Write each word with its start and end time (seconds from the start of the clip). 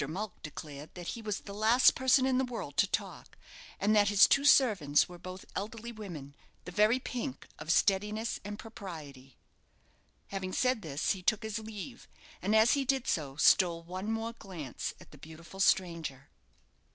Mulck 0.09 0.41
declared 0.41 0.95
that 0.95 1.09
he 1.09 1.21
was 1.21 1.41
the 1.41 1.53
last 1.53 1.93
person 1.93 2.25
in 2.25 2.39
the 2.39 2.43
world 2.43 2.75
to 2.77 2.87
talk; 2.87 3.37
and 3.79 3.95
that 3.95 4.09
his 4.09 4.25
two 4.27 4.45
servants 4.45 5.07
were 5.07 5.19
both 5.19 5.45
elderly 5.55 5.91
women, 5.91 6.35
the 6.65 6.71
very 6.71 6.97
pink 6.97 7.47
of 7.59 7.71
steadiness 7.71 8.39
and 8.43 8.57
propriety. 8.57 9.37
Having 10.29 10.53
said 10.53 10.81
this, 10.81 11.11
he 11.11 11.21
took 11.21 11.43
his 11.43 11.59
leave; 11.59 12.07
and 12.41 12.55
as 12.55 12.73
he 12.73 12.83
did 12.83 13.05
so, 13.07 13.35
stole 13.35 13.83
one 13.83 14.11
more 14.11 14.33
glance 14.33 14.95
at 14.99 15.11
the 15.11 15.19
beautiful 15.19 15.59
stranger. 15.59 16.29